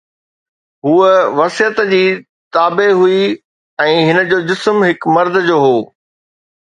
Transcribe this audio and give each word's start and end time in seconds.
هوءَ 0.85 1.09
وصيت 1.41 1.81
جي 1.91 1.99
تابع 2.57 2.87
هئي 3.01 3.27
۽ 3.85 3.99
هن 4.07 4.23
جو 4.31 4.39
جسم 4.49 4.81
هڪ 4.87 5.13
مرد 5.19 5.37
جو 5.51 5.59
هو 5.67 5.77